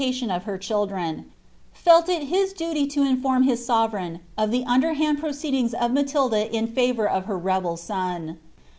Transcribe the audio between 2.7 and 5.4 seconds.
to inrorm his Boveteijn of the under haad